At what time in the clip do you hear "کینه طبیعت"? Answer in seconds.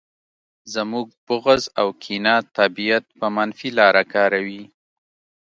2.03-3.05